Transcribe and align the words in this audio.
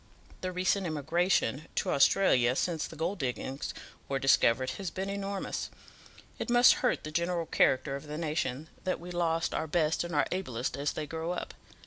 The 0.41 0.51
recent 0.51 0.87
emigration 0.87 1.67
to 1.75 1.91
Australia 1.91 2.55
since 2.55 2.87
the 2.87 2.95
gold 2.95 3.19
diggings 3.19 3.71
were 4.09 4.17
discovered 4.17 4.71
has 4.79 4.89
been 4.89 5.11
enormous. 5.11 5.69
It 6.39 6.49
must 6.49 6.73
hurt 6.81 7.03
the 7.03 7.11
general 7.11 7.45
character 7.45 7.95
of 7.95 8.07
the 8.07 8.17
nation 8.17 8.67
that 8.83 8.99
we 8.99 9.11
lose 9.11 9.53
our 9.53 9.67
best 9.67 10.03
and 10.03 10.15
our 10.15 10.25
ablest 10.31 10.75
as 10.75 10.93
they 10.93 11.05
grow 11.05 11.33
up. 11.33 11.53